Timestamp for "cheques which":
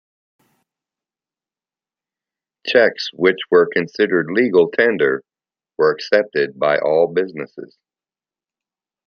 2.65-3.37